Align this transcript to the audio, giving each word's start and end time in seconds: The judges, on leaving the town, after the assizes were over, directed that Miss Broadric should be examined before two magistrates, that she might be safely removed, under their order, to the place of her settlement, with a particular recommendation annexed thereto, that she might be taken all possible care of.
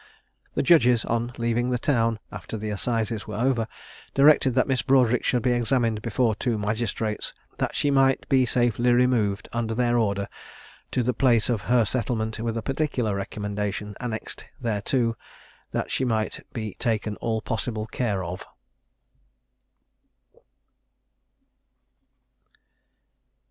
The 0.55 0.63
judges, 0.63 1.05
on 1.05 1.31
leaving 1.37 1.69
the 1.69 1.77
town, 1.77 2.17
after 2.31 2.57
the 2.57 2.71
assizes 2.71 3.27
were 3.27 3.35
over, 3.37 3.67
directed 4.15 4.55
that 4.55 4.67
Miss 4.67 4.81
Broadric 4.81 5.23
should 5.23 5.43
be 5.43 5.51
examined 5.51 6.01
before 6.01 6.33
two 6.33 6.57
magistrates, 6.57 7.33
that 7.59 7.75
she 7.75 7.91
might 7.91 8.27
be 8.27 8.43
safely 8.47 8.91
removed, 8.93 9.47
under 9.53 9.75
their 9.75 9.99
order, 9.99 10.27
to 10.89 11.03
the 11.03 11.13
place 11.13 11.51
of 11.51 11.61
her 11.69 11.85
settlement, 11.85 12.39
with 12.39 12.57
a 12.57 12.63
particular 12.63 13.13
recommendation 13.13 13.93
annexed 13.99 14.45
thereto, 14.59 15.15
that 15.69 15.91
she 15.91 16.03
might 16.03 16.43
be 16.51 16.73
taken 16.79 17.15
all 17.17 17.39
possible 17.39 17.85
care 17.85 18.23
of. 18.23 18.43